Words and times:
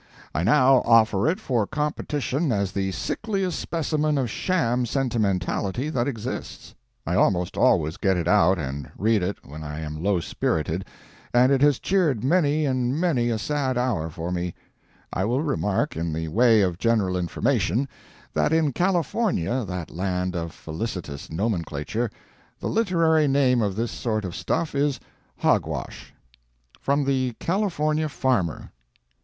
I 0.33 0.41
now 0.41 0.77
offer 0.83 1.27
it 1.29 1.39
for 1.39 1.67
competition 1.67 2.51
as 2.51 2.71
the 2.71 2.91
sickliest 2.91 3.59
specimen 3.59 4.17
of 4.17 4.31
sham 4.31 4.87
sentimentality 4.87 5.89
that 5.89 6.07
exists. 6.07 6.73
I 7.05 7.13
almost 7.13 7.55
always 7.55 7.97
get 7.97 8.17
it 8.17 8.27
out 8.27 8.57
and 8.57 8.89
read 8.97 9.21
it 9.21 9.37
when 9.45 9.61
I 9.63 9.79
am 9.81 10.01
low 10.01 10.19
spirited, 10.19 10.85
and 11.35 11.51
it 11.51 11.61
has 11.61 11.77
cheered 11.77 12.23
many 12.23 12.65
and 12.65 12.99
many 12.99 13.29
a 13.29 13.37
sad 13.37 13.77
hour 13.77 14.09
for 14.09 14.31
me—I 14.31 15.23
will 15.23 15.43
remark 15.43 15.95
in 15.95 16.13
the 16.13 16.29
way 16.29 16.61
of 16.61 16.79
general 16.79 17.15
information, 17.15 17.87
that 18.33 18.51
in 18.51 18.71
California, 18.73 19.63
that 19.65 19.91
land 19.91 20.35
of 20.35 20.51
felicitous 20.51 21.29
nomenclature, 21.31 22.09
the 22.59 22.69
literary 22.69 23.27
name 23.27 23.61
of 23.61 23.75
this 23.75 23.91
sort 23.91 24.25
of 24.25 24.35
stuff 24.35 24.73
is 24.73 24.99
"hogwash": 25.37 26.11
[From 26.79 27.03
the 27.05 27.35
"California 27.39 28.09
Farmer." 28.09 28.71